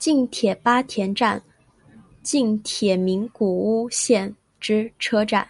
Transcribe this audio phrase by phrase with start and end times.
[0.00, 1.40] 近铁八田站
[2.24, 5.48] 近铁名古屋线之车站。